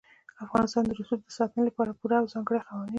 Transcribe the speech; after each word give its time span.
افغانستان 0.45 0.83
د 0.85 0.91
رسوب 0.99 1.19
د 1.23 1.29
ساتنې 1.37 1.63
لپاره 1.69 1.97
پوره 1.99 2.17
او 2.21 2.29
ځانګړي 2.33 2.59
قوانین 2.67 2.83
لري. 2.85 2.89